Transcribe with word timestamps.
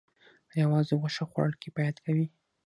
ایا 0.51 0.63
یوازې 0.65 0.93
غوښه 1.01 1.23
خوړل 1.31 1.53
کفایت 1.63 1.97
کوي 2.05 2.25